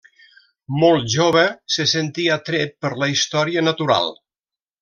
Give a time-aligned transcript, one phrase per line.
[0.83, 1.43] Molt jove
[1.75, 4.13] se sentí atret per la història natural.